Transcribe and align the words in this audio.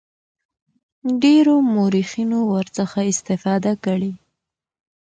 ډیرو 1.23 1.55
مورخینو 1.73 2.39
ورڅخه 2.53 3.01
استفاده 3.11 3.73
کړې. 3.85 4.11